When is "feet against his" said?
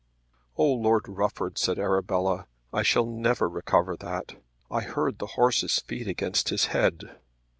5.77-6.65